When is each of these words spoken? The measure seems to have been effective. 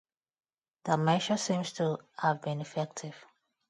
The 0.85 0.97
measure 0.97 1.37
seems 1.37 1.73
to 1.73 1.99
have 2.17 2.41
been 2.41 2.59
effective. 2.59 3.13